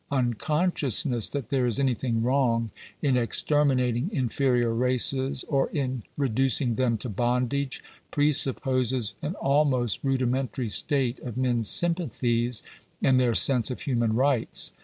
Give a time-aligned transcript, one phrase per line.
[0.11, 2.71] Uncon sciousness that there is anything wrong
[3.03, 10.69] in exterminating in ferior races, or in reducing them to bondage, presupposes an almost rudimentary
[10.69, 12.63] state of men's sympathies
[13.03, 14.71] and their sense of human rights.